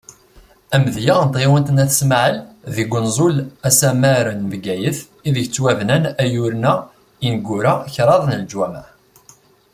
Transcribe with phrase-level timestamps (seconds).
[0.75, 2.37] Amedya n tɣiwant n Ayt Smaɛel,
[2.75, 6.73] deg Unẓul-asamar n Bgayet, ideg ttwabnan, ayyuren-a
[7.25, 8.85] ineggura, kraḍ n leǧwamaɛ.